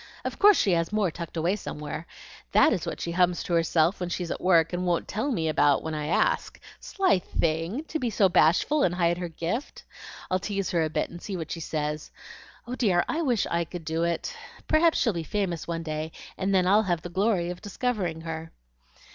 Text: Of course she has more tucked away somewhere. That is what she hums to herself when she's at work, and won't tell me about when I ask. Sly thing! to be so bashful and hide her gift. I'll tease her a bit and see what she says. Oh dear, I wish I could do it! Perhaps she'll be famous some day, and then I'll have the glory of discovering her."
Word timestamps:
Of 0.25 0.39
course 0.39 0.57
she 0.57 0.71
has 0.71 0.91
more 0.91 1.11
tucked 1.11 1.37
away 1.37 1.55
somewhere. 1.55 2.07
That 2.53 2.73
is 2.73 2.87
what 2.87 2.99
she 2.99 3.11
hums 3.11 3.43
to 3.43 3.53
herself 3.53 3.99
when 3.99 4.09
she's 4.09 4.31
at 4.31 4.41
work, 4.41 4.73
and 4.73 4.83
won't 4.87 5.07
tell 5.07 5.31
me 5.31 5.47
about 5.47 5.83
when 5.83 5.93
I 5.93 6.07
ask. 6.07 6.59
Sly 6.79 7.19
thing! 7.19 7.83
to 7.83 7.99
be 7.99 8.09
so 8.09 8.27
bashful 8.27 8.81
and 8.81 8.95
hide 8.95 9.19
her 9.19 9.27
gift. 9.29 9.83
I'll 10.31 10.39
tease 10.39 10.71
her 10.71 10.83
a 10.83 10.89
bit 10.89 11.11
and 11.11 11.21
see 11.21 11.37
what 11.37 11.51
she 11.51 11.59
says. 11.59 12.09
Oh 12.65 12.73
dear, 12.73 13.05
I 13.07 13.21
wish 13.21 13.45
I 13.45 13.63
could 13.63 13.85
do 13.85 14.01
it! 14.01 14.35
Perhaps 14.67 14.97
she'll 14.97 15.13
be 15.13 15.21
famous 15.21 15.61
some 15.67 15.83
day, 15.83 16.13
and 16.35 16.51
then 16.51 16.65
I'll 16.65 16.81
have 16.81 17.03
the 17.03 17.09
glory 17.09 17.51
of 17.51 17.61
discovering 17.61 18.21
her." 18.21 18.51